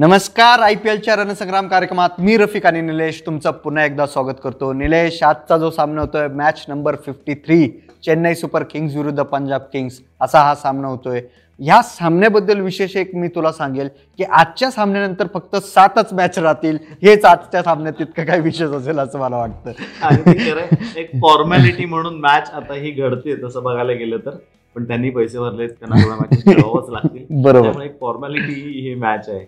नमस्कार 0.00 0.60
I 0.62 0.74
P 0.74 0.88
एलच्या 0.88 1.14
रणसंग्राम 1.16 1.66
कार्यक्रमात 1.68 2.10
मी 2.18 2.36
रफिक 2.36 2.66
आणि 2.66 2.80
निलेश 2.80 3.20
तुमचं 3.24 3.50
पुन्हा 3.64 3.84
एकदा 3.84 4.04
स्वागत 4.06 4.38
करतो. 4.44 4.72
निलेश 4.72 5.22
आजचा 5.22 5.56
जो 5.58 5.70
सामना 5.70 6.00
होतोय 6.00 6.26
match 6.36 6.64
number 6.68 6.96
fifty 7.06 7.34
three 7.46 7.66
Chennai 8.04 8.34
Super 8.34 8.62
Kings 8.70 8.94
विरुद्ध 8.96 9.22
पंजाब 9.22 9.62
किंग्स 9.72 9.98
असा 10.20 10.42
हा 10.42 10.54
सामना 10.54 10.88
होतोय. 10.88 11.20
ह्या 11.60 11.80
सामन्याबद्दल 11.82 12.60
विशेष 12.60 12.96
एक 12.96 13.14
मी 13.14 13.28
तुला 13.34 13.52
सांगेल 13.52 13.88
की 14.18 14.24
आजच्या 14.24 14.70
सामन्यानंतर 14.70 15.26
फक्त 15.34 15.56
सातच 15.64 16.12
मॅच 16.12 16.38
राहतील. 16.38 16.78
हेच 17.02 17.24
आजच्या 17.24 17.62
सामन्यात 17.62 17.98
तितकं 17.98 18.24
काही 18.24 18.40
विशेष 18.40 18.70
असेल 18.70 18.98
असं 18.98 19.18
मला 19.18 19.36
वाटतं. 19.36 19.70
एक 20.96 21.12
फॉर्मॅलिटी 21.22 21.84
म्हणून 21.84 22.18
मॅच 22.20 22.50
आता 22.50 22.74
ही 22.74 22.90
घडते 22.90 23.34
तसं 23.44 23.62
बघायला 23.62 23.92
गेलं 23.92 24.16
तर. 24.26 24.36
पण 24.76 24.84
त्यांनी 24.84 25.10
पैसे 25.10 25.38
भरलेत 25.38 25.68
त्यांना 25.68 26.16
लागतील. 26.90 27.26
बरोबर. 27.42 27.82
एक 27.82 28.00
फॉर्मॅलिटी 28.00 28.80
ही 28.80 28.94
मॅच 28.94 29.28
आहे. 29.28 29.46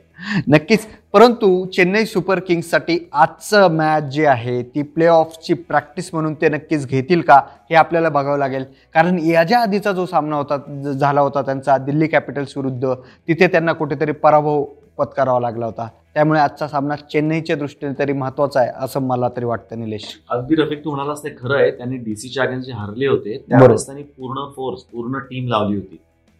नक्कीच. 0.48 0.86
परंतु 1.12 1.66
चेन्नई 1.66 2.04
सुपर 2.04 2.38
किंग्ससाठी 2.38 3.08
आजचं 3.12 3.70
मॅच 3.70 4.02
जे 4.02 4.26
आहे 4.26 4.62
ती 4.62 4.82
प्ले 4.82 5.06
ऑफची 5.06 5.54
प्रॅक्टिस 5.54 6.10
म्हणून 6.12 6.34
ते 6.34 6.48
नक्कीच 6.48 6.86
घेतील 6.86 7.20
का 7.20 7.36
हे 7.70 7.74
आपल्याला 7.74 8.08
बघावं 8.08 8.38
लागेल. 8.38 8.64
कारण 8.94 9.18
याच्या 9.18 9.60
आधीचा 9.60 9.92
जो 9.92 10.06
सामना 10.06 10.36
होता 10.36 10.56
झाला 10.92 11.20
होता 11.20 11.42
त्यांचा 11.42 11.78
दिल्ली 11.78 12.06
कॅपिटल्स 12.06 12.56
विरुद्ध 12.56 12.94
तिथे 13.28 13.46
त्यांना 13.46 13.72
कुठेतरी 13.72 14.12
पराभव 14.12 14.64
पत्करावा 14.98 15.40
लागला 15.40 15.66
होता. 15.66 15.88
त्यामुळे 16.14 16.40
आजचा 16.40 16.66
सामना 16.68 16.96
चेन्नईच्या 16.96 17.56
दृष्टीने 17.56 17.92
तरी 17.98 18.12
महत्त्वाचा 18.12 18.60
आहे 18.60 18.70
असं 18.76 19.02
मला 19.02 19.28
तरी 19.36 19.44
वाटतं 19.44 19.80
निलेश. 19.80 20.04
अगदी 20.30 20.54
रफिक 20.54 20.84
तू 20.84 20.90
म्हणालास 20.90 21.22
ते 21.24 21.30
खरं 21.40 21.56
आहे. 21.56 21.70
त्यांनी 21.70 21.96
डीसीच्या 21.96 22.44
अगेन्स्ट 22.44 22.66
जे 22.66 22.74
हरले 22.76 23.06
होते 23.06 23.36
त्यावेळेस 23.48 23.86
त्यांनी 23.86 24.02
पूर्ण 24.02 24.48
फोर्स 24.56 24.82
पूर्ण 24.82 25.18
टीम 25.30 25.48
लावली 25.48 25.76
होती. 25.76 25.98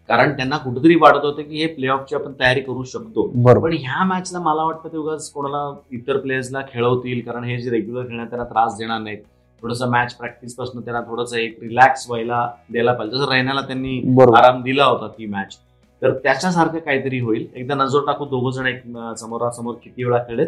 कारण 0.08 0.32
त्यांना 0.36 0.56
कुठेतरी 0.58 0.94
वाटत 1.00 1.24
होतं 1.24 1.42
की 1.42 1.60
हे 1.60 1.66
प्ले 1.74 1.88
ऑफची 1.88 2.14
आपण 2.14 2.32
तयारी 2.40 2.60
करू 2.60 2.82
शकतो. 2.84 3.26
पण 3.60 3.72
ह्या 3.72 4.04
मॅचला 4.04 4.38
मला 4.38 4.64
वाटतं 4.64 4.88
ते 4.92 4.96
उगाच 4.96 5.30
कोणाला 5.32 5.68
इतर 5.92 6.16
प्लेयर्सला 6.20 6.60
खेळवतील 6.72 7.20
कारण 7.26 7.44
हे 7.44 7.58
जे 7.58 7.70
रेग्युलर 7.70 8.06
खेळण्यात 8.08 8.28
त्यांना 8.30 8.44
त्रास 8.44 8.76
देणार 8.78 9.00
नाहीत. 9.00 9.18
थोडंसं 9.62 9.90
मॅच 9.90 10.14
प्रॅक्टिसपासून 10.14 10.80
त्यांना 10.80 11.00
थोडंसं 11.00 11.36
एक 11.36 11.58
रिलॅक्स 11.62 12.08
व्हायला 12.08 12.48
द्यायला 12.70 12.92
पाहिजे. 12.92 13.16
जसं 13.16 13.30
रैनाला 13.32 13.60
त्यांनी 13.60 13.98
आराम 14.36 14.62
दिला 14.62 14.84
होता 14.84 15.08
ती 15.08 15.26
मॅच 15.26 15.56
तर 16.02 16.12
त्याच्यासारखं 16.22 16.78
काहीतरी 16.78 17.18
होईल. 17.20 17.46
एकदा 17.54 17.74
नजर 17.74 18.04
टाकू 18.06 18.24
दोघं 18.26 18.50
जण 18.52 18.66
एक 18.66 18.80
समोरासमोर 19.18 19.74
किती 19.82 20.04
वेळा 20.04 20.18
खेळलेत? 20.28 20.46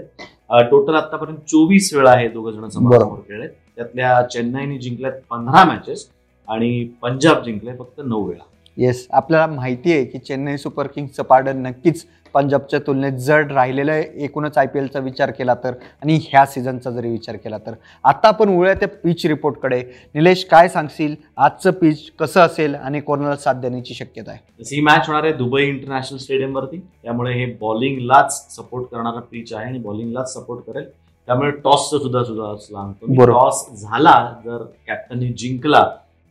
टोटल 0.70 0.94
आतापर्यंत 0.94 1.38
चोवीस 1.50 1.92
वेळा 1.94 2.14
हे 2.18 2.28
दोघं 2.28 2.50
जण 2.50 2.68
समोरासमोर 2.68 3.18
खेळलेत. 3.28 3.50
त्यातल्या 3.76 4.22
चेन्नईने 4.32 4.78
जिंकल्यात 4.78 5.12
पंधरा 5.30 5.64
मॅचेस 5.64 6.08
आणि 6.48 6.84
पंजाब 7.02 7.42
जिंकले 7.44 7.76
फक्त 7.78 8.00
नऊ 8.04 8.26
वेळा. 8.26 8.44
येस 8.76 9.06
आपल्याला 9.12 9.46
माहिती 9.46 9.92
आहे 9.92 10.04
की 10.04 10.18
चेन्नई 10.18 10.56
सुपर 10.56 10.86
किंग्सचं 10.86 11.22
पार्डन 11.22 11.62
नक्कीच 11.66 12.04
पंजाबच्या 12.34 12.78
तुलनेत 12.86 13.18
जड 13.18 13.52
राहिलेलं 13.52 13.92
आहे. 13.92 14.02
एकूणच 14.24 14.58
आय 14.58 14.66
पी 14.66 14.78
एलचा 14.78 14.98
विचार 15.00 15.30
केला 15.30 15.54
तर 15.54 15.74
आणि 16.02 16.18
ह्या 16.22 16.44
सीझनचा 16.46 16.90
जरी 16.90 17.10
विचार 17.10 17.36
केला 17.36 17.58
तर. 17.58 17.72
आता 18.04 18.28
आपण 18.28 18.48
वळूया 18.48 18.74
त्या 18.74 18.88
पिच 19.04 19.24
रिपोर्टकडे 19.26 19.82
निलेश 20.14 20.44
काय 20.44 20.68
सांगशील? 20.68 21.14
आजचं 21.36 21.70
पिच 21.70 22.10
कसं 22.18 22.40
असेल 22.40 22.74
आणि 22.74 23.00
कोणाला 23.00 23.36
साथ 23.36 23.60
देण्याची 23.60 23.94
शक्यता 23.94 24.30
आहे? 24.30 24.40
ही 24.64 24.80
मॅच 24.80 25.06
होणार 25.06 25.24
आहे 25.24 25.32
दुबई 25.32 25.64
इंटरनॅशनल 25.64 26.18
स्टेडियम 26.18 26.56
वरती. 26.56 26.78
त्यामुळे 27.02 27.32
हे 27.34 27.46
बॉलिंगलाच 27.60 28.54
सपोर्ट 28.56 28.86
करणारा 28.92 29.20
पिच 29.20 29.52
आहे 29.52 29.66
आणि 29.66 29.78
बॉलिंगलाच 29.78 30.32
सपोर्ट 30.34 30.64
करेल. 30.66 30.88
त्यामुळे 31.28 31.50
टॉसचं 31.64 31.98
सुद्धा 31.98 32.22
सुद्धा. 32.24 33.24
टॉस 33.26 33.66
झाला 33.72 34.12
जर 34.44 34.62
कॅप्टननी 34.86 35.28
जिंकला 35.28 35.84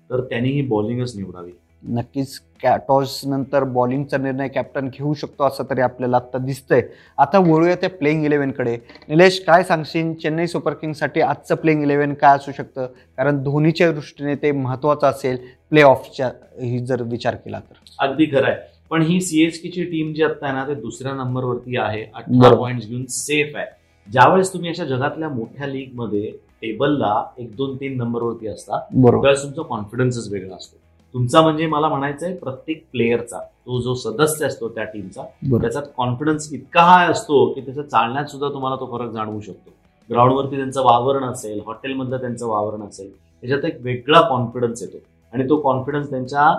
तर 0.10 0.22
त्यांनी 0.22 0.50
ही 0.50 0.62
बॉलिंगच 0.62 1.16
निवडावी. 1.18 1.52
नक्कीच 1.84 2.40
कॅ 2.64 2.76
टॉस 2.88 3.20
नंतर 3.26 3.64
बॉलिंगचा 3.64 4.18
निर्णय 4.18 4.48
कॅप्टन 4.48 4.88
घेऊ 4.88 5.14
शकतो 5.14 5.44
असं 5.44 5.64
तरी 5.70 5.82
आपल्याला 5.82 6.18
आत्ता 6.18 6.38
दिसतंय. 6.38 6.82
आता 7.18 7.40
वळूया 7.40 7.76
त्या 7.76 7.90
प्लेईंग 7.90 8.26
इलेव्हनकडे 8.26 8.78
निलेश 9.10 9.40
काय 9.40 9.64
सांगशील? 9.64 10.14
चेन्नई 10.14 10.48
सुपर 10.48 10.74
किंग्ससाठी 10.74 11.22
आजचं 11.22 11.56
प्लेईंग 11.56 11.84
इलेव्हन 11.84 12.14
काय 12.14 12.36
असू 12.36 12.52
शकतं? 12.52 12.86
कारण 13.18 13.44
धोनीच्या 13.44 13.92
दृष्टीने 13.92 14.36
ते 14.36 14.52
महत्त्वाचं 14.52 15.08
असेल 15.08 15.38
प्ले 15.70 15.82
ऑफच्या 15.82 16.32
ही 16.62 16.80
जर 16.80 17.02
विचार 17.02 17.36
केला 17.36 17.60
तर. 17.60 17.76
अगदी 18.00 18.26
खरं 18.26 18.48
आहे. 18.48 18.58
पण 18.90 19.02
ही 19.02 19.22
सीएचके 19.22 19.70
ची 19.70 19.84
टीम 19.84 20.14
जी 20.14 20.24
आता 20.24 20.46
आहे 20.46 20.56
ना 20.56 20.68
ते 20.68 20.74
दुसऱ्या 20.76 21.14
नंबरवरती 21.14 21.78
आहे. 21.78 22.04
अठरा. 22.16 22.56
पॉईंट 22.56 22.82
घेऊन 22.82 23.06
सेफ 23.10 23.56
आहे. 23.56 23.66
ज्यावेळेस 24.08 24.54
तुम्ही 24.54 24.70
अशा 24.70 24.86
जगातल्या 24.86 25.30
मोठ्या 25.30 25.68
लीगमध्ये 25.68 26.32
टेबलला 26.62 27.24
एक 27.38 27.56
दोन 27.56 27.76
तीन 27.76 27.98
नंबरवरती 27.98 28.48
असता 28.48 28.80
त्यावेळेस 28.80 29.44
तुमचा 29.44 29.62
कॉन्फिडन्सच 29.62 30.32
वेगळा 30.32 30.56
असतो. 30.56 30.78
तुमचा 31.14 31.42
म्हणजे 31.42 31.66
मला 31.68 31.88
म्हणायचं 31.88 32.26
आहे 32.26 32.36
प्रत्येक 32.36 32.84
प्लेअरचा 32.92 33.40
तो 33.40 33.80
जो 33.82 33.94
सदस्य 33.94 34.46
असतो 34.46 34.70
त्या 34.70 34.84
टीमचा 34.84 35.24
त्याचा 35.52 35.80
कॉन्फिडन्स 35.98 36.52
इतका 36.54 36.82
हाय 36.82 37.08
असतो 37.08 37.46
की 37.54 37.62
त्याच्या 37.62 37.84
चालण्यात 37.90 38.26
सुद्धा 38.26 38.50
तुम्हाला 38.50 38.76
तो 38.76 38.86
फरक 38.92 39.12
जाणवू 39.12 39.40
शकतो. 39.40 39.72
ग्राउंडवरती 40.10 40.56
त्यांचं 40.58 40.84
वावरण 40.84 41.24
असेल 41.24 41.60
हॉटेलमधलं 41.66 42.18
त्यांचं 42.18 42.48
वावरण 42.48 42.82
असेल 42.82 43.12
त्याच्यात 43.14 43.66
एक 43.66 43.78
वेगळा 43.82 44.22
कॉन्फिडन्स 44.22 44.82
येतो. 44.82 44.98
आणि 45.34 45.50
तो 45.50 45.58
कॉन्फिडन्स 45.62 46.10
त्यांच्या 46.10 46.50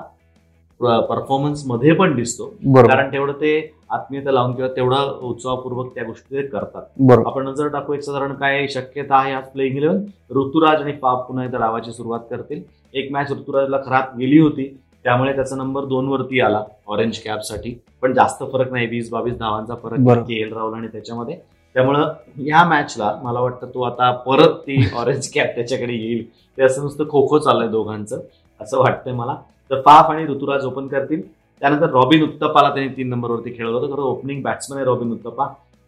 परफॉर्मन्समध्ये 0.81 1.93
पण 1.93 2.15
दिसतो. 2.15 2.45
कारण 2.89 3.13
तेवढं 3.13 3.33
ते 3.33 3.75
आत्मीयता 3.91 4.31
लावून 4.33 4.53
किंवा 4.53 4.69
तेवढं 4.77 5.19
उत्साहपूर्वक 5.23 5.95
त्या 5.95 6.05
गोष्टी 6.05 6.37
ते 6.37 6.47
करतात. 6.47 6.83
आपण 7.27 7.49
नजर 7.49 7.69
टाकू 7.69 7.95
एक 7.95 8.01
साधारण 8.03 8.33
काय 8.35 8.67
शक्यता 8.69 9.17
आहे 9.17 9.33
आज 9.33 9.45
प्लेइंग 9.45 9.77
इलेव्हन 9.77 10.05
ऋतुराज 10.31 10.83
आणि 10.83 10.93
पाप 10.93 11.27
पुन्हा 11.29 11.45
एकदा 11.45 11.59
डावाची 11.59 11.93
सुरुवात 11.93 12.21
करतील. 12.31 12.63
एक 12.95 13.13
मॅच 13.13 13.31
ऋतुराजला 13.33 13.79
खराब 13.87 14.19
गेली 14.19 14.39
होती. 14.39 14.77
त्यामुळे 15.05 15.35
त्याचा 15.35 15.57
नंबर 15.57 15.85
दोन 15.85 16.09
वरती 16.09 16.41
आला 16.41 16.63
ऑरेंज 16.89 17.19
कॅपसाठी 17.19 17.75
पण 18.03 18.13
जास्त 18.15 18.45
फरक 18.53 18.73
नाही 18.73 18.87
वीस 18.87 19.11
बावीस 19.11 19.39
धावांचा 19.39 19.75
फरक. 19.75 19.99
के 20.29 20.41
एल 20.43 20.53
राहुल 20.53 20.75
आणि 20.75 20.89
त्याच्यामध्ये. 20.89 21.37
त्यामुळं 21.75 22.13
या 22.47 22.65
मॅचला 22.65 23.19
मला 23.23 23.41
वाटतं 23.41 23.67
तो 23.75 23.83
आता 23.83 24.11
परत 24.11 24.55
ती 24.59 24.77
ऑरेंज 24.97 25.29
कॅप 25.35 25.55
त्याच्याकडे 25.55 25.93
येईल. 25.93 26.25
ते 26.59 26.63
असं 26.63 26.83
नुसतं 26.83 27.05
खो 27.05 27.27
खो 27.29 27.39
चाललंय 27.39 27.69
दोघांचं. 27.69 28.21
असं 28.61 28.79
वाटतंय 28.79 29.13
मला. 29.13 29.35
तर 29.71 29.81
पाफ 29.81 30.11
आणि 30.11 30.27
ऋतुराज 30.27 30.65
ओपन 30.65 30.87
करतील. 30.87 31.23
त्यानंतर 31.33 31.91
रॉबिन 31.91 32.23
उत्तपाला 32.23 32.75
त्यांनी 32.75 32.97
तीन 32.97 33.09
नंबरवरती 33.09 33.59
खेळवलं 33.59 33.77
होतं. 33.77 33.95
खरं 33.95 34.03
ओपनिंग 34.03 34.43
बॅट्समन 34.43 34.77
आहे 34.77 34.87
रॉबिन 34.87 35.13
उत्तपा 35.13 35.45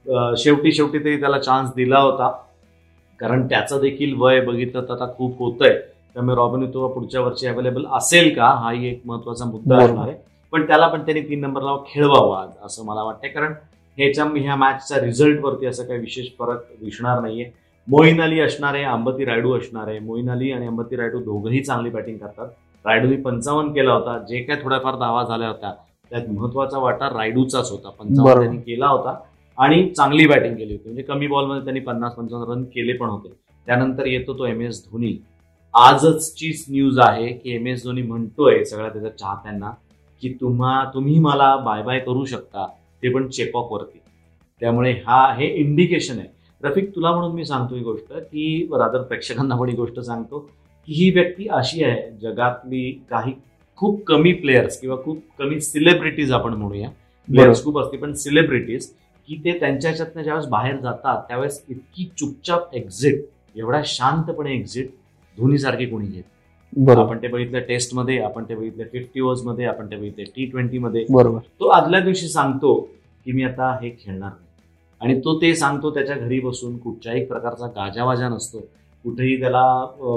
अं, 0.09 0.35
शेवटी 0.37 0.73
शेवटी 0.73 0.99
तरी 0.99 1.21
त्याला 1.21 1.39
चान्स 1.39 1.71
दिला 1.75 1.99
होता. 1.99 2.33
कारण 3.21 3.47
त्याचं 3.47 3.81
देखील 3.81 4.15
वय 4.17 4.41
बघितलं 4.41 4.83
तर 4.83 4.93
आता 4.93 5.15
खूप 5.17 5.39
होतंय. 5.39 5.79
त्यामुळे 6.15 6.37
रॉबिन 6.37 6.63
उत्तपा 6.63 6.87
पुढच्या 6.87 7.21
वर्षी 7.21 7.47
अवेलेबल 7.47 7.87
असेल 7.93 8.35
का? 8.35 8.47
हाही 8.47 8.89
एक 8.89 9.03
महत्त्वाचा 9.05 9.45
मुद्दा. 9.45 9.77
असणार 9.85 10.09
आहे. 10.09 10.17
पण 10.53 10.67
त्याला 10.67 10.89
पण 10.89 11.01
त्यांनी 11.01 11.21
तीन 11.21 11.41
नंबरला 11.41 11.77
खेळवावं 11.77 12.43
आज 12.43 12.49
असं 12.63 12.85
मला 12.85 13.03
वाटतंय. 13.03 13.31
कारण 13.31 13.53
ह्याच्या 13.97 14.25
ह्या 14.25 14.57
मॅचच्या 14.57 15.01
रिझल्टवरती 15.01 15.67
असं 15.67 15.87
काही 15.87 16.01
विशेष 16.01 16.27
फरक 16.39 16.59
दिसणार 16.85 17.21
नाहीये. 17.21 17.51
मोईन 17.89 18.21
अली 18.21 18.41
असणार 18.41 18.75
आहे 18.75 18.85
अंबती 18.85 19.25
रायडू 19.25 19.59
असणार 19.59 19.89
आहे. 19.89 19.99
मोईन 19.99 20.31
अली 20.31 20.53
आणि 20.53 20.67
अंबती 20.67 20.97
रायडू 20.97 21.19
दोघंही 21.19 21.61
चांगली 21.61 21.91
बॅटिंग 21.91 22.19
करतात. 22.19 22.49
रायडूनी 22.87 23.17
पंचावन्न 23.17 23.73
केला 23.73 23.93
होता. 23.93 24.19
जे 24.19 24.43
काय 24.43 24.57
थोड्याफार 24.63 24.97
धावा 24.97 25.25
झाल्या 25.25 25.49
होत्या 25.49 25.73
त्यात 26.11 26.29
महत्त्वाचा 26.29 26.79
वाटा 26.79 27.09
रायडूचाच 27.09 27.71
होता. 27.71 27.89
पंचावन्न. 27.89 28.41
त्यांनी 28.41 28.61
केला 28.61 28.89
होता. 28.89 29.15
आणि 29.59 29.91
चांगली 29.91 30.27
बॅटिंग 30.27 30.55
केली 30.57 30.73
होती. 30.73 30.89
म्हणजे 30.89 31.03
कमी 31.03 31.27
बॉलमध्ये 31.27 31.63
त्यांनी 31.65 31.81
पन्नास 31.81 32.15
पंचावन्न 32.15 32.53
रन 32.53 32.63
केले 32.65 32.93
पण 32.93 33.09
होते. 33.09 33.29
त्यानंतर 33.67 34.07
येतो 34.07 34.39
तो 34.39 34.47
एम 34.47 34.61
एस 34.61 34.85
धोनी. 34.91 35.17
आजचीच 35.75 36.65
न्यूज 36.71 36.99
आहे 36.99 37.27
की 37.27 37.55
एम 37.55 37.67
एस 37.67 37.85
धोनी 37.85 38.03
म्हणतोय 38.03 38.65
सगळ्या 38.65 38.89
त्याच्या 38.89 39.17
चाहत्यांना 39.19 39.71
की 40.23 40.39
तुम्हा 40.41 40.85
तुम्ही 40.95 41.19
मला 41.19 41.57
बाय 41.57 41.83
बाय 41.83 41.99
करू 41.99 42.25
शकता. 42.25 42.67
ते 43.03 43.09
पण 43.09 43.29
चेपॉक 43.29 43.73
वरती. 43.73 44.01
त्यामुळे 44.61 44.93
हा 45.07 45.35
हे 45.35 45.47
इंडिकेशन 45.47 46.19
आहे. 46.19 46.29
रफिक 46.63 46.95
तुला 46.97 47.13
म्हणून 47.13 47.33
मी 47.33 47.45
सांगतो 47.45 47.75
ही 47.75 47.83
गोष्ट 47.83 48.13
की 48.13 48.69
रादर 48.73 49.03
प्रेक्षकांना 49.03 49.57
पण 49.57 49.69
ही 49.69 49.77
गोष्ट 49.77 50.01
सांगतो. 50.01 50.49
की 50.89 50.93
ही 50.95 51.11
व्यक्ती 51.11 51.47
अशी 51.53 51.83
आहे 51.85 52.11
जगातली 52.23 52.91
काही 53.11 53.33
खूप 53.79 54.03
कमी 54.07 54.33
प्लेयर्स 54.33 54.81
किंवा 54.81 54.97
खूप 55.05 55.23
कमी 55.39 55.61
सिलेब्रिटीज 55.61 56.33
आपण 56.33 56.55
म्हणूया. 56.55 56.89
प्लेयर्स 57.29 57.63
खूप 57.65 57.79
असते 57.79 57.97
पण 57.97 58.13
सिलेब्रिटीज 58.15 58.87
की 59.29 59.37
ते 59.45 59.59
त्यांच्या 59.59 59.91
ह्याच्यातनं 59.91 60.23
ज्यावेळेस 60.23 60.47
बाहेर 60.49 60.77
जातात 60.81 61.23
त्यावेळेस 61.29 61.65
इतकी 61.69 62.09
चुपचाप 62.19 62.75
एक्झिट 62.75 63.25
एवढ्या 63.57 63.81
शांतपणे 63.87 64.55
एक्झिट 64.55 64.91
धोनीसारखे 65.39 65.87
कोणी 65.87 66.07
घेत 66.07 66.89
आपण 66.91 67.19
ते 67.23 67.29
बघितलं 67.29 67.61
टेस्टमध्ये 67.69 68.19
आपण 68.19 68.45
ते 68.49 68.55
बघितलं 68.55 68.85
फिफ्टी 68.93 69.21
मध्ये 69.47 69.65
आपण 69.67 69.91
ते 69.91 69.97
बघितले 69.97 70.25
टी 70.37 70.47
ट्वेंटीमध्ये 70.47 71.05
बरोबर. 71.11 71.39
तो 71.61 71.69
आदल्या 71.69 72.01
दिवशी 72.01 72.29
सांगतो 72.29 72.75
की 73.27 73.33
मी 73.33 73.43
आता 73.45 73.71
हे 73.83 73.91
खेळणार 73.91 74.31
नाही. 74.31 74.45
आणि 75.01 75.21
तो 75.21 75.41
ते 75.41 75.55
सांगतो 75.55 75.95
त्याच्या 75.95 76.17
घरी 76.17 76.41
बसून 76.41 76.77
कुठच्याही 76.79 77.25
प्रकारचा 77.25 77.67
गाजावाजा 77.77 78.29
नसतो. 78.29 78.59
कुठेही 79.07 79.39
त्याला 79.41 79.65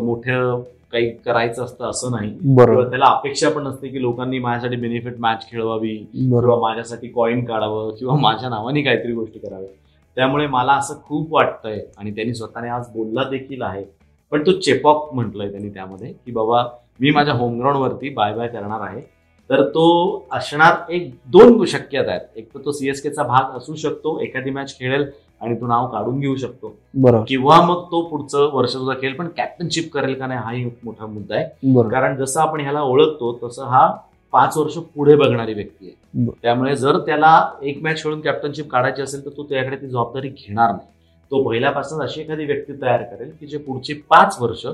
मोठं 0.03 0.61
काही 0.91 1.09
करायचं 1.25 1.63
असतं 1.63 1.89
असं 1.89 2.11
नाही. 2.11 2.31
बरोबर. 2.55 2.89
त्याला 2.89 3.05
अपेक्षा 3.07 3.49
पण 3.49 3.63
नसते 3.63 3.87
की 3.87 4.01
लोकांनी 4.01 4.39
माझ्यासाठी 4.39 4.75
बेनिफिट 4.75 5.19
मॅच 5.19 5.45
खेळवावी 5.51 5.95
किंवा 6.13 6.55
माझ्यासाठी 6.61 7.07
कॉईन 7.07 7.43
काढावं 7.45 7.89
किंवा 7.89 8.15
माझ्या 8.15 8.49
नावाने 8.49 8.81
काहीतरी 8.81 9.13
गोष्टी 9.13 9.39
कराव्या 9.39 9.69
त्यामुळे 10.17 10.47
मला 10.47 10.73
असं 10.73 10.95
खूप 11.03 11.33
वाटतंय 11.33 11.79
आणि 11.97 12.11
त्यांनी 12.11 12.33
स्वतःने 12.33 12.69
आज 12.69 12.87
बोलला 12.93 13.23
देखील 13.23 13.61
आहे. 13.61 13.83
पण 14.31 14.45
तो 14.45 14.51
चेपॉक 14.51 15.13
म्हटलंय 15.13 15.51
त्यांनी 15.51 15.69
त्यामध्ये 15.69 16.11
की 16.25 16.31
बाबा 16.31 16.63
मी 16.99 17.11
माझ्या 17.11 17.33
होमग्राऊंडवरती 17.33 18.09
बाय 18.09 18.33
बाय 18.33 18.47
करणार 18.47 18.81
आहे. 18.81 19.01
तर 19.49 19.63
तो 19.69 20.25
असणार 20.31 20.91
एक 20.91 21.13
दोन 21.25 21.65
शक्यता 21.65 22.11
आहेत. 22.11 22.21
एक 22.35 22.49
तर 22.53 22.59
तो 22.65 22.71
सीएसकेचा 22.71 23.23
भाग 23.23 23.57
असू 23.57 23.75
शकतो 23.75 24.19
एखादी 24.21 24.49
मॅच 24.49 24.79
खेळेल 24.79 25.05
आणि 25.41 25.55
तो 25.55 25.67
नाव 25.67 25.87
काढून 25.87 26.19
घेऊ 26.19 26.35
शकतो. 26.35 26.75
बरोबर. 26.93 27.23
किंवा 27.27 27.61
मग 27.61 27.83
तो 27.83 28.01
पुढचं 28.01 28.49
वर्ष 28.53 28.71
सुद्धा 28.71 28.93
खेळेल 28.93 29.15
पण 29.15 29.27
कॅप्टनशिप 29.27 29.91
करेल 29.93 30.13
का 30.13 30.27
नाही 30.27 30.39
हाही 30.39 30.65
एक 30.67 30.79
मोठा 30.83 31.05
मुद्दा 31.05 31.35
आहे. 31.35 31.45
कारण 31.89 32.17
जसं 32.17 32.41
आपण 32.41 32.61
ह्याला 32.61 32.81
ओळखतो 32.81 33.39
तसं 33.43 33.65
हा 33.65 33.93
पाच 34.31 34.57
वर्ष 34.57 34.73
पुढे 34.73 35.15
बघणारी 35.15 35.53
व्यक्ती 35.53 35.85
आहे. 35.85 36.25
त्यामुळे 36.41 36.75
जर 36.75 36.97
त्याला 36.97 37.49
एक 37.61 37.81
मॅच 37.83 38.03
खेळून 38.03 38.21
कॅप्टनशिप 38.21 38.69
काढायची 38.69 39.01
असेल 39.01 39.25
तर 39.25 39.29
तो 39.37 39.43
त्याकडे 39.43 39.75
ती 39.75 39.87
जबाबदारी 39.87 40.29
घेणार 40.29 40.71
नाही. 40.71 40.87
तो 41.31 41.41
पहिल्यापासून 41.43 42.01
अशी 42.01 42.21
एखादी 42.21 42.45
व्यक्ती 42.45 42.73
तयार 42.81 43.01
करेल 43.03 43.31
की 43.39 43.47
जे 43.47 43.57
पुढची 43.57 43.93
पाच 44.09 44.37
वर्ष 44.41 44.65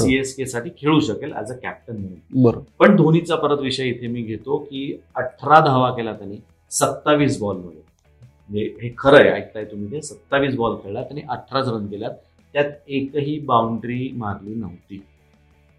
सीएसके 0.00 0.46
साठी 0.46 0.70
खेळू 0.78 1.00
शकेल 1.00 1.32
ऍज 1.36 1.50
अ 1.52 1.54
कॅप्टन 1.62 1.96
म्हणून. 1.96 2.60
पण 2.78 2.96
धोनीचा 2.96 3.36
परत 3.36 3.60
विषय 3.60 3.88
इथे 3.88 4.06
मी 4.06 4.22
घेतो 4.22 4.58
की 4.70 4.92
अठरा 5.16 5.60
धावा 5.60 5.90
केला 5.96 6.12
त्यांनी 6.12 6.36
सत्तावीस 6.72 7.40
बॉलमध्ये 7.40 7.82
म्हणजे 8.50 8.64
हे 8.82 8.94
खरं 8.98 9.18
आहे 9.18 9.30
ऐकताय 9.30 9.64
तुम्ही 9.64 9.90
ते 9.92 10.00
सत्तावीस 10.02 10.54
बॉल 10.56 10.76
खेळला 10.84 11.02
त्यांनी 11.02 11.22
अठराच 11.28 11.68
रन 11.68 11.86
केल्यात. 11.86 12.10
त्यात 12.54 12.70
एकही 12.88 13.38
बाउंड्री 13.46 14.10
मारली 14.16 14.54
नव्हती. 14.54 15.02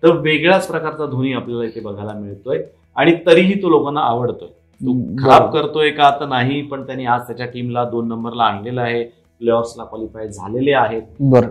तर 0.04 0.18
वेगळ्याच 0.18 0.68
प्रकारचा 0.68 1.06
धोनी 1.06 1.34
आपल्याला 1.34 1.64
इथे 1.64 1.80
बघायला 1.80 2.14
मिळतोय 2.14 2.62
आणि 2.96 3.16
तरीही 3.26 3.62
तो 3.62 3.70
लोकांना 3.70 4.02
आवडतोय. 4.02 4.48
तो 4.48 4.94
खराब. 5.22 5.52
करतोय 5.54 5.90
का 5.92 6.04
आता 6.04 6.26
नाही 6.26 6.62
पण 6.62 6.86
त्यांनी 6.86 7.06
आज 7.06 7.22
त्याच्या 7.28 7.46
टीमला 7.46 7.84
दोन 7.90 8.08
नंबरला 8.08 8.44
आणलेलं 8.44 8.82
आहे. 8.82 9.04
प्लेऑफ्सला 9.42 9.84
क्वालिफाय 9.84 10.28
झालेले 10.28 10.74
आहेत. 10.74 11.02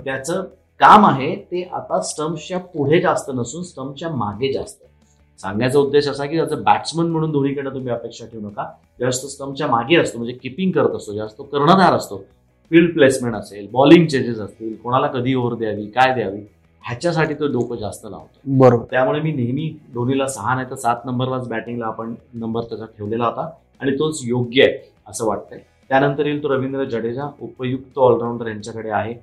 त्याचं 0.05 0.43
काम 0.81 1.07
आहे 1.07 1.35
ते 1.51 1.63
आता 1.73 2.01
स्टम्पच्या 2.03 2.59
पुढे 2.59 3.01
जास्त 3.01 3.31
नसून 3.35 3.63
स्टम्पच्या 3.63 4.11
मागे 4.11 4.53
जास्त. 4.53 4.83
सांगण्याचा 5.41 5.79
उद्देश 5.79 6.09
असा 6.09 6.27
की 6.27 6.37
त्याचं 6.37 6.63
बॅट्समन 6.63 7.07
म्हणून 7.07 7.33
धोनीकडे 7.33 7.71
तुम्ही 7.71 7.91
अपेक्षा 7.91 8.27
ठेवू 8.27 8.43
नका. 8.43 8.63
ज्यावेळेस 8.99 9.23
तो 9.23 9.29
स्टम्पच्या 9.29 9.67
मागे 9.67 9.97
असतो 9.97 10.19
म्हणजे 10.19 10.35
किपिंग 10.43 10.71
करत 10.73 10.95
असतो 10.97 11.13
ज्यावेळेस 11.13 11.39
तो 11.39 11.43
कर्णधार 11.43 11.95
असतो 11.95 12.25
फील्ड 12.71 12.95
प्लेसमेंट 12.95 13.35
असेल 13.35 13.67
बॉलिंग 13.73 14.07
चेंजेस 14.07 14.39
असतील 14.39 14.75
कोणाला 14.77 15.07
कधी 15.07 15.35
ओव्हर 15.35 15.55
द्यावी 15.55 15.87
काय 15.87 16.15
द्यावी 16.15 16.41
ह्याच्यासाठी 16.85 17.35
तो 17.35 17.47
डोकं 17.47 17.77
जास्त 17.77 18.07
लावतो. 18.07 18.41
बरोबर. 18.59 18.85
त्यामुळे 18.91 19.21
मी 19.21 19.33
नेहमी 19.33 19.69
धोनीला 19.95 20.27
सहा 20.27 20.55
नाही 20.55 20.71
तर 20.71 20.75
सात 20.75 21.05
नंबरलाच 21.05 21.49
बॅटिंगला 21.49 21.87
आपण 21.87 22.15
नंबर 22.35 22.61
त्याचा 22.61 22.85
ठेवलेला 22.85 23.27
होता. 23.27 23.51
आणि 23.81 23.97
तोच 23.99 24.21
योग्य 24.25 24.63
आहे 24.63 24.79
असं 25.07 25.27
वाटतंय. 25.27 25.59
त्यानंतर 25.91 26.27
येईल 26.27 26.43
तो 26.43 26.49
रवींद्र 26.49 26.85
जडेजा 26.85 27.29
उपयुक्त 27.41 27.99
ऑलराऊंडर 27.99 28.47
यांच्याकडे 28.47 28.91
आहे. 28.91 29.15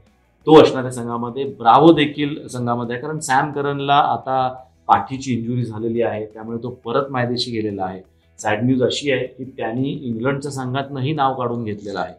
तो 0.48 0.62
असणाऱ्या 0.62 0.92
संघामध्ये 0.92 1.44
ब्रावो 1.60 1.92
देखील 1.94 2.48
संघामध्ये 2.48 2.96
आहे. 2.96 3.02
कारण 3.02 3.20
सॅम 3.20 3.52
करनला 3.52 3.96
आता 3.96 4.48
पाठीची 4.88 5.34
इंजुरी 5.34 5.66
झालेली 5.66 6.02
आहे. 6.02 6.26
त्यामुळे 6.26 6.58
तो 6.64 6.70
परत 6.86 7.12
मायदेशी 7.12 7.52
गेलेला 7.52 7.86
आहे. 7.86 8.02
सॅड 8.40 8.64
न्यूज 8.64 8.84
अशी 8.84 9.12
आहे 9.12 9.26
की 9.28 9.44
त्यांनी 9.58 9.90
इंग्लंडच्या 10.04 10.52
संघातनंही 10.52 11.14
नाव 11.14 11.34
काढून 11.34 11.64
घेतलेलं 11.64 12.00
आहे. 12.00 12.14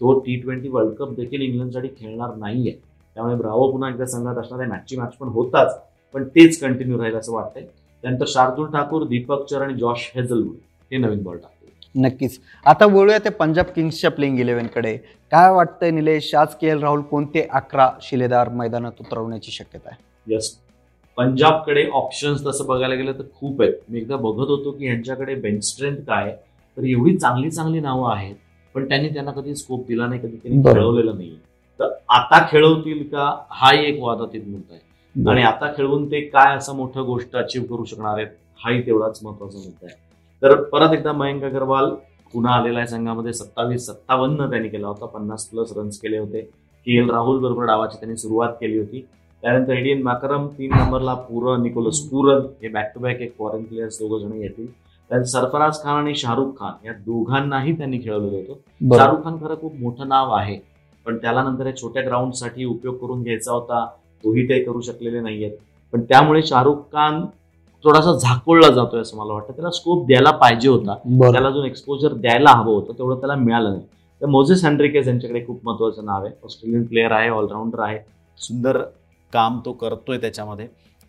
तो 0.00 0.18
टी 0.18 0.36
ट्वेंटी 0.36 0.68
वर्ल्ड 0.68 0.94
कप 0.94 1.14
देखील 1.14 1.40
इंग्लंडसाठी 1.40 1.88
खेळणार 1.88 2.34
नाही 2.36 2.68
आहे 2.68 2.78
त्यामुळे 3.16 3.36
ब्रावो 3.36 3.70
पुन्हा 3.72 3.90
एकदा 3.90 4.06
संघात 4.06 4.38
असणार 4.38 4.60
आहे. 4.60 4.68
मॅचची 4.70 4.96
मॅच 4.96 5.16
पण 5.16 5.28
होताच. 5.28 5.78
पण 6.14 6.24
तेच 6.24 6.60
कंटिन्यू 6.60 6.98
राहील 6.98 7.14
असं 7.14 7.32
वाटतंय. 7.32 7.64
त्यानंतर 8.04 8.24
शार्दुल 8.28 8.66
ठाकूर 8.66 9.06
दीपक 9.06 9.44
चर 9.44 9.62
आणि 9.62 9.74
जॉश 9.74 10.10
हेझलवूड 10.14 10.54
हे 10.90 10.96
नवीन 10.96 11.22
बॉल 11.22 11.36
टाकतील 11.36 11.53
नक्कीच. 11.94 12.38
आता 12.66 12.86
वळूया 12.86 13.18
ते 13.24 13.30
पंजाब 13.30 13.66
किंग्सच्या 13.74 14.10
प्लेइंग 14.10 14.38
इलेव्हनकडे 14.40 14.96
काय 15.32 15.50
वाटतंय 15.52 15.90
निलेश? 15.90 16.34
आज 16.34 16.54
के 16.60 16.68
एल 16.68 16.82
राहुल 16.82 17.00
कोणते 17.10 17.46
अकरा 17.52 17.88
शिलेदार 18.02 18.48
मैदानात 18.50 19.00
उतरवण्याची 19.00 19.52
शक्यता 19.52 19.88
आहे? 19.90 20.02
यस 20.26 20.56
पंजाबकडे 21.18 21.86
ऑप्शन्स 21.94 22.44
तसं 22.46 22.66
बघायला 22.66 22.94
गेलं 22.94 23.12
तर 23.18 23.24
खूप 23.34 23.62
आहेत. 23.62 23.72
मी 23.88 23.98
एकदा 23.98 24.16
बघत 24.16 24.50
होतो 24.50 24.70
की 24.70 24.86
यांच्याकडे 24.86 25.34
बेंच 25.34 25.64
स्ट्रेंथ 25.64 25.96
काय. 26.06 26.30
तर 26.76 26.84
एवढी 26.84 27.16
चांगली 27.16 27.50
चांगली 27.50 27.80
नावं 27.80 28.12
आहेत 28.12 28.34
पण 28.74 28.88
त्यांनी 28.88 29.08
त्यांना 29.08 29.30
कधी 29.30 29.54
स्कोप 29.56 29.86
दिला 29.88 30.06
नाही 30.06 30.20
कधी 30.20 30.36
त्यांनी. 30.36 30.62
खेळवलेलं 30.64 31.16
नाही 31.16 31.36
तर 31.80 31.92
आता 32.08 32.46
खेळवतील 32.50 33.02
का? 33.08 33.30
हाही 33.50 33.84
एक 33.86 34.00
वादातीत 34.02 34.46
मुद्दा 34.46 34.74
आहे. 34.74 35.28
आणि 35.30 35.42
आता 35.42 35.72
खेळवून 35.76 36.10
ते 36.10 36.20
काय 36.28 36.56
असं 36.56 36.76
मोठं 36.76 37.04
गोष्ट 37.06 37.36
अचीव्ह 37.36 37.66
करू 37.66 37.84
शकणार 37.84 38.18
आहेत 38.18 38.28
हाही 38.64 38.80
तेवढाच 38.86 39.20
महत्त्वाचा 39.22 39.58
मुद्दा 39.58 39.86
आहे. 39.86 40.02
तर 40.42 40.62
परत 40.62 40.92
एकदा 40.92 41.12
मयंक 41.12 41.44
अग्रवाल 41.44 41.90
पुन्हा 42.32 42.54
आलेला 42.54 42.78
आहे 42.78 42.88
संघामध्ये. 42.88 43.32
सत्तावीस 43.32 43.86
सत्तावन्न 43.86 44.50
त्यांनी 44.50 44.68
केला 44.68 44.88
होता. 44.88 45.06
पन्नास 45.06 45.48
प्लस 45.48 45.72
रन्स 45.76 45.98
केले 45.98 46.18
होते. 46.18 46.40
के 46.86 46.98
एल 46.98 47.10
राहुल 47.10 47.40
बरोबर 47.42 47.64
डावाची 47.64 47.96
त्यांनी 48.00 48.16
सुरुवात 48.16 48.48
केली 48.48 48.78
होती. 48.78 49.06
त्यानंतर 49.42 49.72
एडियन 49.72 50.02
मॅकरम 50.02 50.46
तीन 50.46 50.70
नंबरला 50.74 51.14
पुरन 51.14 51.62
निकोलस 51.62 52.00
पुरन 52.00 52.46
हे 52.62 52.68
बॅक 52.68 52.92
टू 52.94 53.00
बॅक 53.00 53.20
एक 53.20 53.36
फॉरेन 53.38 53.64
प्लेयर्स 53.64 53.98
दोघं 53.98 54.28
जण 54.28 54.36
येतील. 54.36 54.66
त्यानंतर 55.08 55.28
सरफराज 55.28 55.82
खान 55.82 55.96
आणि 55.96 56.14
शाहरुख 56.14 56.52
खान 56.58 56.86
या 56.86 56.92
दोघांनाही 56.92 57.76
त्यांनी 57.76 57.98
खेळवलेलं 57.98 58.36
होतं. 58.36 58.96
शाहरुख 58.96 59.24
खान 59.24 59.36
खरं 59.36 59.54
खूप 59.60 59.74
मोठं 59.74 60.08
नाव 60.08 60.30
आहे. 60.30 60.58
पण 61.06 61.16
त्याला 61.16 61.42
नंतर 61.42 61.66
या 61.66 61.76
छोट्या 61.76 62.02
ग्राउंडसाठी 62.02 62.64
उपयोग 62.64 62.96
करून 62.96 63.22
घ्यायचा 63.22 63.52
होता. 63.52 63.86
तोही 64.24 64.48
ते 64.48 64.62
करू 64.62 64.80
शकलेले 64.80 65.20
नाहीयेत. 65.20 65.52
पण 65.92 66.00
त्यामुळे 66.00 66.42
शाहरुख 66.42 66.76
खान 66.76 67.24
थोडासा 67.84 68.12
झाकोळला 68.12 68.68
जातोय 68.68 69.00
असं 69.00 69.16
मला 69.16 69.32
वाटतं. 69.32 69.52
त्याला 69.52 69.70
स्कोप 69.70 70.06
द्यायला 70.06 70.30
पाहिजे 70.30 70.68
होता. 70.68 70.94
त्याला 71.32 71.50
जो 71.50 71.64
एक्सपोजर 71.64 72.12
द्यायला 72.12 72.50
हवं 72.50 72.74
होतं 72.74 72.98
तेवढं 72.98 73.20
त्याला 73.20 73.34
मिळालं 73.34 73.70
नाही. 73.70 73.82
तर 74.20 74.26
मोझेस 74.26 74.64
हँड्रिकेस 74.64 75.08
यांच्याकडे 75.08 75.44
खूप 75.46 75.60
महत्वाचं 75.64 76.04
नाव 76.04 76.24
आहे. 76.24 76.34
ऑस्ट्रेलियन 76.44 76.84
प्लेअर 76.86 77.12
आहे 77.12 77.28
ऑलराऊंडर 77.28 77.80
आहे. 77.80 77.98
सुंदर 78.38 78.80
काम 79.32 79.60
तो 79.64 79.72
करतोय 79.72 80.18
त्याच्यामध्ये. 80.18 80.66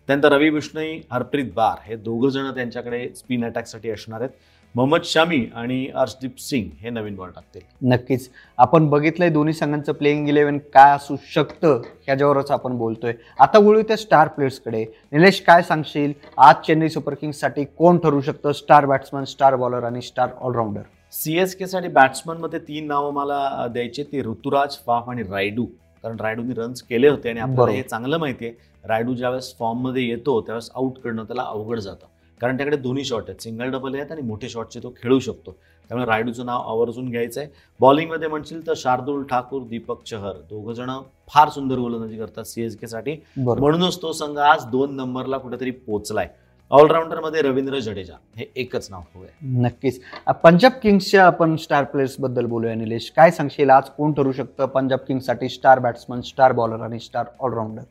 त्यानंतर 0.08 0.32
रवी 0.32 0.50
बिष्णई 0.50 0.98
हरप्रीत 1.12 1.52
बार 1.54 1.78
हे 1.84 1.96
दोघं 1.96 2.28
जण 2.28 2.50
त्यांच्याकडे 2.54 3.08
स्पिन 3.16 3.44
अटॅकसाठी 3.44 3.90
असणार 3.90 4.20
आहेत. 4.20 4.30
मोहम्मद 4.76 5.02
शमी 5.04 5.38
आणि 5.56 5.86
अर्शदीप 5.94 6.38
सिंग 6.38 6.68
हे 6.80 6.90
नवीन 6.90 7.14
बॉल 7.16 7.30
टाकतील. 7.34 7.62
नक्कीच. 7.90 8.28
आपण 8.58 8.88
बघितलंय 8.88 9.28
दोन्ही 9.28 9.52
संघांचं 9.54 9.92
प्लेइंग 9.92 10.28
इलेव्हन 10.28 10.58
काय 10.74 10.94
असू 10.94 11.16
शकतं 11.34 11.80
ह्याच्यावरच 12.06 12.50
आपण 12.50 12.76
बोलतोय. 12.78 13.12
आता 13.38 13.58
वळू 13.58 13.82
त्या 13.82 13.96
स्टार 13.96 14.28
प्लेयर्सकडे 14.28 14.84
निलेश 15.12 15.40
काय 15.46 15.62
सांगशील? 15.62 16.12
आज 16.36 16.54
चेन्नई 16.66 16.88
सुपर 16.88 17.14
किंग्ससाठी 17.14 17.64
कोण 17.78 17.98
ठरू 17.98 18.20
शकतं? 18.20 18.52
स्टार 18.52 18.86
बॅट्समन 18.86 19.24
स्टार 19.24 19.56
बॉलर 19.56 19.84
आणि 19.84 20.02
स्टार 20.02 20.30
ऑलराऊंडर 20.40 20.82
सी 21.12 21.38
एस 21.38 21.54
केसाठी 21.56 21.88
बॅट्समनमध्ये 21.88 22.58
तीन 22.58 22.86
नावं 22.86 23.12
मला 23.14 23.66
द्यायची 23.72 24.02
ती 24.02 24.20
ऋतुराज 24.22 24.76
फाफ 24.86 25.08
आणि 25.10 25.22
रायडू. 25.22 25.64
कारण 26.04 26.16
रायडूने 26.20 26.54
रन्स 26.54 26.82
केले 26.82 27.08
होते 27.08 27.28
आणि 27.28 27.40
आपल्याला. 27.40 27.70
हे 27.70 27.82
चांगलं 27.82 28.18
माहिती 28.18 28.46
आहे 28.46 28.54
रायडू 28.84 29.14
ज्यावेळेस 29.14 29.52
फॉर्ममध्ये 29.58 30.06
येतो 30.08 30.40
त्यावेळेस 30.40 30.70
आउट 30.74 30.98
करणं 30.98 31.24
त्याला 31.24 31.42
अवघड 31.42 31.78
जातं. 31.78 32.06
कारण 32.40 32.56
त्याकडे 32.56 32.76
दोन्ही 32.76 33.04
शॉट 33.04 33.28
आहेत. 33.28 33.42
सिंगल 33.42 33.70
डबल 33.70 33.94
आहेत 33.94 34.12
आणि 34.12 34.22
मोठे 34.22 34.48
शॉटचे 34.48 34.80
तो 34.82 34.92
खेळू 34.96 35.18
शकतो. 35.18 35.56
त्यामुळे 35.90 36.06
रायडूचं 36.06 36.46
नाव 36.46 36.68
आवर्जून 36.70 37.10
घ्यायचं 37.10 37.40
आहे 37.40 37.48
बॉलिंगमध्ये 37.80 38.28
म्हणशील 38.28 38.66
तर 38.66 38.74
शार्दुल 38.76 39.22
ठाकूर 39.22 39.62
दीपक 39.62 40.02
चहर 40.06 40.36
दोघं 40.50 40.72
जण 40.72 40.90
फार 41.28 41.48
सुंदर 41.48 41.78
गोलंदाजी 41.78 42.16
करतात 42.18 42.44
सीएसके 42.44 42.86
साठी. 42.86 43.14
बरोबर. 43.36 43.60
म्हणूनच 43.60 44.00
तो 44.02 44.12
संघ 44.12 44.38
आज 44.38 44.64
दोन 44.70 44.96
नंबरला 44.96 45.38
कुठेतरी 45.38 45.70
पोहोचलाय 45.70 46.28
ऑलराऊंडरमध्ये 46.70 47.42
रवींद्र 47.42 47.78
जडेजा. 47.78 48.14
हे 48.36 48.44
एकच 48.56 48.88
नाव 48.90 49.00
हवंय. 49.14 49.28
नक्कीच. 49.62 50.00
पंजाब 50.42 50.72
किंग्सच्या 50.82 51.26
आपण 51.26 51.54
स्टार 51.56 51.84
प्लेयर्सबद्दल 51.84 52.46
बोलूया 52.46 52.74
निलेश. 52.74 53.10
काय 53.16 53.30
सांगशील? 53.30 53.70
आज 53.70 53.90
कोण 53.96 54.12
ठरू 54.12 54.32
शकतं 54.32 54.66
पंजाब 54.66 55.00
किंग्ससाठी 55.08 55.48
स्टार 55.48 55.78
बॅट्समन 55.78 56.20
स्टार 56.20 56.52
बॉलर 56.52 56.80
आणि 56.84 56.98
स्टार 57.00 57.26
ऑलराऊंडर 57.40 57.82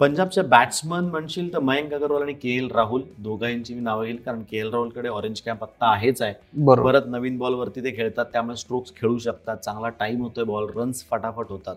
पंजाबच्या 0.00 0.42
बॅट्समन 0.44 1.04
म्हणशील 1.04 1.52
तर 1.52 1.58
मयंक 1.58 1.92
अगरवाल 1.94 2.22
आणि 2.22 2.32
के 2.32 2.56
एल 2.56 2.68
राहुल. 2.70 3.02
दोघांची 3.18 3.74
मी 3.74 3.80
नावं 3.80 4.04
घेईल 4.04 4.16
कारण 4.16 4.42
के 4.50 4.58
एल 4.58 4.70
राहुलकडे 4.70 5.08
ऑरेंज 5.08 5.40
कॅम्प 5.40 5.62
आत्ता 5.62 5.86
आहेच 5.86 6.22
आहे. 6.22 6.34
बरोबर. 6.54 6.92
परत 6.92 7.06
नवीन 7.06 7.38
बॉलवरती 7.38 7.84
ते 7.84 7.96
खेळतात 7.96 8.26
त्यामुळे 8.32 8.56
स्ट्रोक्स 8.56 8.92
खेळू 8.96 9.18
शकतात. 9.18 9.56
चांगला 9.56 9.88
टाइम 9.88 10.22
होतोय 10.22 10.44
बॉल 10.44 10.66
रन्स 10.76 11.04
फटाफट 11.10 11.50
होतात. 11.50 11.76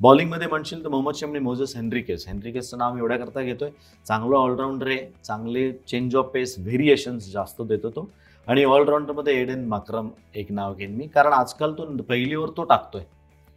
बॉलिंगमध्ये 0.00 0.46
म्हणशील 0.48 0.82
तर 0.84 0.88
मोहम्मद 0.88 1.14
शमी 1.14 1.30
आणि 1.30 1.44
मोझस 1.44 1.76
हेनरिकेस 1.76 2.26
हेनरिकेसचं 2.28 2.78
नाव 2.78 2.94
मी 2.94 3.00
एवढ्या 3.00 3.18
करता 3.18 3.42
घेतोय. 3.42 3.70
चांगलं 4.06 4.36
ऑलराऊंडर 4.36 4.86
आहे 4.86 5.06
चांगले 5.24 5.70
चेंज 5.72 6.16
ऑफ 6.16 6.30
पेस 6.34 6.58
व्हेरिएशन्स 6.58 7.32
जास्त 7.32 7.62
देतो 7.62 7.90
तो. 7.90 8.08
आणि 8.48 8.64
ऑलराऊंडरमध्ये 8.64 9.40
एडन 9.40 9.64
माक्रम 9.68 10.08
एक 10.34 10.52
नाव 10.52 10.74
घेईन 10.74 10.96
मी. 10.96 11.06
कारण 11.06 11.32
आजकाल 11.32 11.72
तो 11.72 11.84
पहिलीवर 12.08 12.48
तो 12.56 12.62
टाकतोय. 12.62 13.02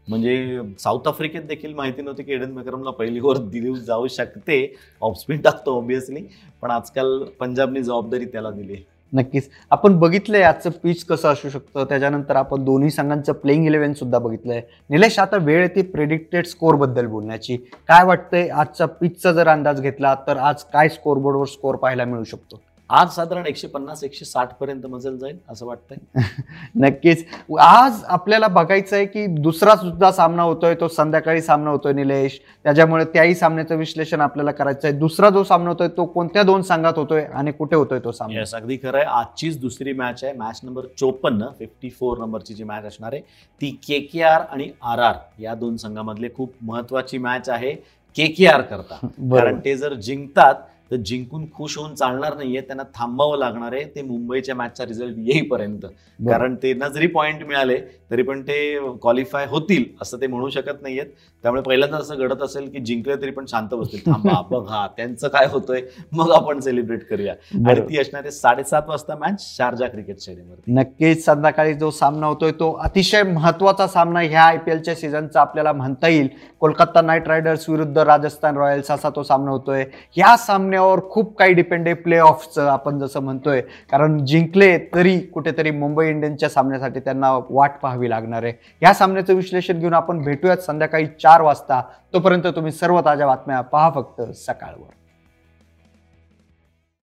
म्हणजे 0.08 0.62
साऊथ 0.80 1.08
आफ्रिकेत 1.08 1.42
देखील 1.42 1.74
माहिती 1.74 2.02
नव्हती 2.02 2.24
की 2.24 2.34
एडन 2.34 2.52
मेकरमला 2.52 2.92
पहिली 2.92 3.20
ओव्हर 3.20 3.38
दिली 3.44 3.76
जाऊ 3.76 4.08
शकते. 4.08 4.76
ऑफस्पिन 5.02 5.42
टाकतो 5.42 5.78
ऑब्विसली 5.78 6.26
पण 6.62 6.72
आजकाल 6.72 7.24
पंजाबने 7.40 7.84
जबाबदारी 7.84 8.26
त्याला 8.26 8.50
दिली. 8.50 8.76
नक्कीच. 9.14 9.50
आपण 9.72 9.98
बघितलंय 10.00 10.42
आजचं 10.42 10.70
पिच 10.84 11.04
कसं 11.06 11.30
असू 11.30 11.50
शकतं. 11.50 11.84
त्याच्यानंतर 11.84 12.36
आपण 12.36 12.64
दोन्ही 12.64 12.90
संघांचं 12.90 13.34
प्लेइंग 13.34 13.66
इलेव्हन 13.66 13.94
सुद्धा 13.94 14.20
बघितलंय. 14.20 14.62
निलेश 14.90 15.20
आता 15.20 15.38
वेळ 15.38 15.62
येते 15.62 15.82
प्रेडिक्टेड 15.82 16.46
स्कोरबद्दल 16.46 17.08
बोलण्याची. 17.08 17.58
काय 17.88 18.04
वाटतंय 18.06 18.48
आजचा 18.48 18.86
पिचचा 18.86 19.32
जर 19.32 19.48
अंदाज 19.48 19.82
घेतला 19.82 20.16
तर 20.28 20.38
आज 20.38 20.64
काय 20.64 20.90
स्कोरबोर्डवर 20.90 21.46
स्कोर 21.46 21.76
पाहायला 21.76 22.06
मिळू 22.06 22.24
शकतो? 22.24 22.62
आज 22.90 23.10
साधारण 23.10 23.46
एकशे 23.46 23.68
पन्नास 23.68 24.04
एकशे 24.04 24.26
साठ 24.26 24.54
पर्यंत 24.54 24.86
मजल 24.86 25.18
जाईल 25.18 25.38
असं 25.50 25.66
वाटतंय. 25.66 26.22
नक्कीच. 26.76 27.26
आज 27.60 28.04
आपल्याला 28.04 28.48
बघायचं 28.48 28.96
आहे 28.96 29.06
की 29.06 29.26
दुसरा 29.28 29.76
सुद्धा 29.76 30.12
सामना 30.12 30.44
होतोय 30.44 30.76
तो 30.76 30.88
संध्याकाळी 30.88 31.42
सामना 31.42 31.70
होतोय 31.70 31.94
निलेश. 31.94 32.40
त्याच्यामुळे 32.64 33.06
त्याही 33.06 33.36
सामन्याचं 33.36 33.76
विश्लेषण 33.76 34.22
आपल्याला 34.22 34.52
करायचं 34.52 34.88
आहे. 34.88 34.98
दुसरा 34.98 35.30
जो 35.30 35.44
सामना 35.44 35.70
होतोय 35.70 35.88
तो 35.88 36.06
कोणत्या 36.06 36.44
दोन 36.44 36.62
संघात 36.62 36.94
होतोय 36.96 37.24
आणि 37.24 37.52
कुठे 37.52 37.76
होतोय 37.76 38.00
तो 38.00 38.12
सामना? 38.12 38.44
अगदी 38.54 38.78
खरं 38.78 38.98
आहे. 38.98 39.06
आजचीच 39.06 39.60
दुसरी 39.62 39.94
मॅच 39.94 40.24
आहे. 40.24 40.34
मॅच 40.34 40.60
नंबर 40.64 40.86
चोपन्न 41.00 41.48
फिफ्टी 41.60 41.90
फोर 41.90 42.18
नंबरची 42.18 42.54
जी 42.54 42.64
मॅच 42.64 42.84
असणार 42.84 43.14
आहे 43.14 43.22
ती 43.62 43.80
के 43.88 44.00
के 44.00 44.22
आर 44.24 44.42
आणि 44.42 44.70
आर 44.84 45.00
आर 45.00 45.16
या 45.40 45.56
दोन 45.56 45.78
संघामधले 45.78 46.30
खूप 46.36 46.54
महत्वाची 46.62 47.18
मॅच 47.18 47.50
आहे. 47.50 47.74
के 48.16 48.28
के 48.28 48.46
आर 48.48 48.62
करता. 48.62 48.96
कारण 49.32 49.60
ते 49.66 49.76
जर 49.76 49.94
जिंकतात 49.94 50.56
तर 50.92 50.96
जिंकून 50.96 51.46
खुश 51.54 51.78
होऊन 51.78 51.94
चालणार 51.96 52.36
नाहीये 52.38 52.62
त्यांना 52.62 52.84
थांबावं 52.96 53.38
लागणार 53.38 53.74
आहे. 53.74 53.84
ते 53.96 54.02
मुंबईच्या 54.02 54.56
मॅचचा 54.56 54.86
रिझल्ट 54.86 55.18
येईपर्यंत. 55.20 55.86
कारण 56.20 56.56
त्यांना 56.56 56.88
जरी 56.88 57.08
पॉईंट 57.08 57.44
मिळाले 57.44 57.78
तरी 58.12 58.22
पण 58.24 58.42
ते 58.42 58.58
क्वालिफाय 59.02 59.46
होतील 59.50 59.84
असं 60.02 60.18
ते 60.22 60.28
म्हणू 60.28 60.50
शकत 60.50 60.82
नाहीयेत. 60.82 61.06
त्यामुळे 61.44 61.62
पहिल्यांदा 61.62 61.98
असं 61.98 62.18
घडत 62.18 62.42
असेल 62.42 62.70
की 62.72 62.80
जिंकले 62.80 63.16
तरी 63.16 63.32
पण 63.32 63.46
शांत 63.46 63.70
बसतील. 63.74 64.00
थांबा 64.06 64.42
बघा 64.52 64.86
त्यांचं 64.98 65.28
काय 65.28 65.48
होतंय 65.52 65.82
मग 66.12 66.32
आपण 66.32 66.60
सेलिब्रेट 66.60 67.08
करूया. 67.10 67.34
आणि. 67.68 67.80
ती 67.90 67.98
असणार 68.00 68.22
आहे 68.22 68.32
साडेसात 68.32 68.82
वाजता 68.88 69.16
मॅच 69.16 69.42
शारजा 69.48 69.88
क्रिकेट 69.88 70.20
स्टेडियमवरती 70.20 70.72
नक्कीच 70.74 71.26
संध्याकाळी 71.26 71.74
जो 71.74 71.90
सामना 71.92 72.28
होतोय 72.28 72.52
तो 72.52 72.72
अतिशय 72.84 73.24
महत्त्वाचा 73.24 73.88
सामना 73.88 74.20
ह्या 74.20 74.44
आय 74.44 74.58
पी 74.58 74.72
एलच्या 74.72 74.96
सीझनचा 74.96 75.42
आपल्याला 75.42 75.74
म्हणता 75.74 76.08
येईल. 76.08 76.28
कोलकाता 76.62 77.02
नाईट 77.02 77.28
रायडर्स 77.28 77.70
विरुद्ध 77.70 77.98
राजस्थान 77.98 78.58
रॉयल्स 78.58 78.92
असा 78.92 79.10
तो 79.10 79.24
सामना 79.24 79.52
होतोय. 79.52 79.84
या 80.18 80.36
सामन्यावर 80.84 81.10
खूप 81.10 81.36
काही 81.38 81.54
डिपेंड 81.54 81.88
आहे 81.88 81.94
प्ले 81.94 82.18
ऑफचं 82.20 82.68
आपण 82.68 83.00
जसं 83.00 83.20
म्हणतोय. 83.20 83.62
कारण 83.92 84.26
जिंकले 84.26 84.78
तरी 84.96 85.20
कुठेतरी 85.20 85.72
मुंबई 85.72 86.08
इंडियन्सच्या 86.10 86.50
सामन्यासाठी 86.50 87.00
त्यांना 87.00 87.32
वाट 87.50 87.80
पाहावी 87.84 88.10
लागणार 88.10 88.44
आहे. 88.44 88.54
या 88.82 88.94
सामन्याचं 88.94 89.34
विश्लेषण 89.34 89.80
घेऊन 89.80 89.94
आपण 89.94 90.22
भेटूयात 90.24 90.58
संध्याकाळी 90.58 91.06
चार 91.06 91.42
वाजता. 91.42 91.82
तोपर्यंत 92.14 92.48
तुम्ही 92.48 92.72
सर्व 92.72 93.00
ताज्या 93.02 93.28
बातम्या 93.28 93.62
पहा 93.62 93.90
फक्त 93.96 94.22
सकाळवर. 94.22 94.92